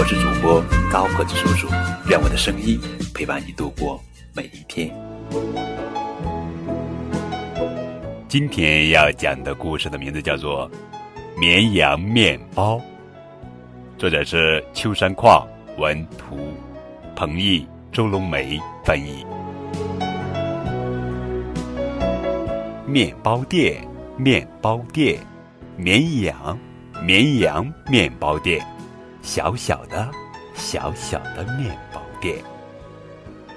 [0.00, 1.68] 我是主播高个子叔叔，
[2.08, 2.80] 愿我的声音
[3.14, 4.90] 陪伴你度过每一天。
[8.26, 10.66] 今天要讲的故事的名字叫做
[11.38, 12.76] 《绵羊面包》，
[13.98, 15.46] 作者是秋山矿
[15.76, 16.54] 文图，
[17.14, 19.22] 彭毅、周龙梅翻译。
[22.86, 23.86] 面包店，
[24.16, 25.18] 面包店，
[25.76, 26.58] 绵羊，
[27.04, 28.66] 绵羊面包店，
[29.22, 30.10] 小小的，
[30.54, 32.36] 小小的面包店，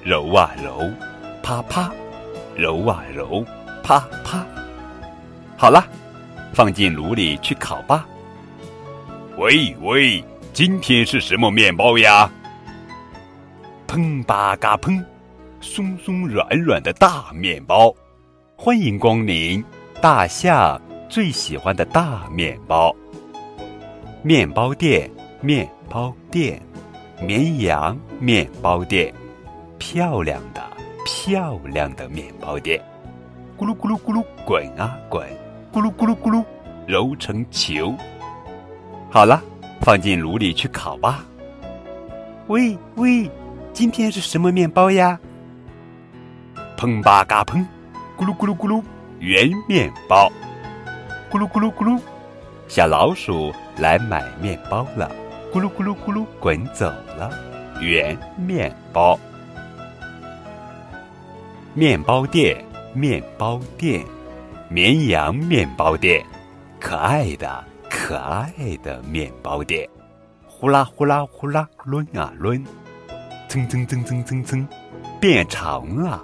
[0.03, 0.89] 揉啊揉，
[1.41, 1.91] 啪啪，
[2.55, 3.45] 揉啊揉，
[3.81, 4.45] 啪啪。
[5.57, 5.85] 好了，
[6.53, 8.05] 放进炉里去烤吧。
[9.37, 12.29] 喂喂，今天是什么面包呀？
[13.87, 15.03] 砰吧嘎砰，
[15.61, 17.93] 松松软软的大面包，
[18.55, 19.63] 欢迎光临
[20.01, 22.93] 大象最喜欢的大面包。
[24.21, 25.09] 面包店，
[25.43, 26.57] 面包店，
[27.21, 29.13] 绵羊面包店，
[29.77, 30.61] 漂亮的
[31.05, 32.81] 漂亮的面包店，
[33.57, 35.27] 咕噜咕噜咕噜滚啊滚。
[35.73, 36.41] 咕噜咕噜咕噜，
[36.87, 37.93] 揉成球。
[39.11, 39.43] 好了，
[39.81, 41.25] 放进炉里去烤吧。
[42.47, 43.29] 喂喂，
[43.73, 45.19] 今天是什么面包呀？
[46.77, 47.65] 砰吧嘎砰，
[48.17, 48.81] 咕噜咕噜咕噜，
[49.19, 50.31] 圆面包。
[51.29, 51.99] 咕噜咕噜咕噜，
[52.69, 55.11] 小老鼠来买面包了。
[55.53, 57.29] 咕噜咕噜咕噜，滚走了。
[57.79, 59.19] 圆面包。
[61.75, 64.03] 面包店，面包店。
[64.67, 66.25] 绵羊面包店，
[66.79, 68.51] 可爱的可爱
[68.81, 69.87] 的面包店，
[70.47, 72.65] 呼啦呼啦呼啦抡啊抡，
[73.47, 74.67] 蹭蹭蹭蹭蹭蹭，
[75.21, 76.19] 变长了。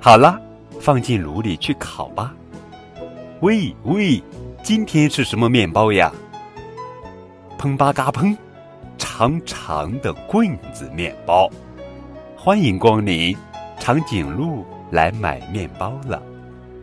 [0.00, 0.40] 好了，
[0.80, 2.34] 放进炉里去烤吧。
[3.42, 4.20] 喂喂，
[4.64, 6.12] 今天是什么面包呀？
[7.58, 8.36] 砰吧嘎砰，
[8.98, 11.50] 长长的棍子面包。
[12.36, 13.36] 欢迎光临
[13.80, 16.22] 长颈鹿来买面包了。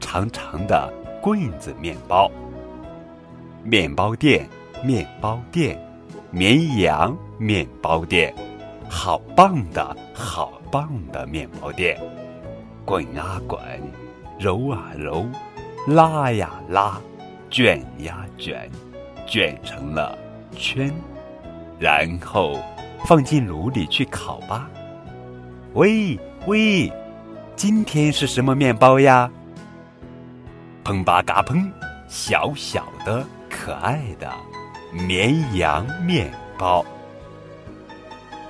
[0.01, 2.29] 长长的棍子面包，
[3.63, 4.45] 面包店，
[4.83, 5.79] 面包店，
[6.29, 8.35] 绵羊面包店，
[8.89, 11.97] 好棒的好棒的面包店，
[12.83, 13.59] 滚啊滚，
[14.37, 15.25] 揉啊揉，
[15.87, 16.99] 拉呀拉，
[17.49, 18.69] 卷呀卷，
[19.25, 20.17] 卷成了
[20.55, 20.93] 圈，
[21.79, 22.59] 然后
[23.05, 24.69] 放进炉里去烤吧。
[25.73, 26.91] 喂喂，
[27.55, 29.29] 今天是什么面包呀？
[30.83, 31.69] 砰吧嘎砰，
[32.07, 34.31] 小小的可爱的
[34.91, 36.85] 绵羊面包。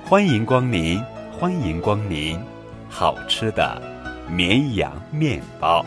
[0.04, 1.02] 欢迎光临，
[1.32, 2.40] 欢迎光临，
[2.88, 3.82] 好吃的
[4.28, 5.84] 绵羊面包。